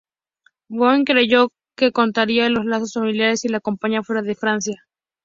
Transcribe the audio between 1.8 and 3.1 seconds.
cortaría los lazos